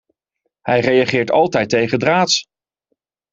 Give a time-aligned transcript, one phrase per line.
[0.61, 2.45] Hij reageert altijd tegendraads.